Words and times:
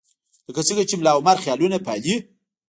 لکه 0.47 0.61
څنګه 0.67 0.83
چې 0.89 0.95
ملاعمر 0.99 1.37
خیالونه 1.43 1.77
پالي. 1.85 2.15